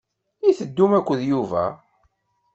I 0.49 0.51
teddum 0.57 0.91
akked 0.99 1.21
Yuba? 1.29 1.63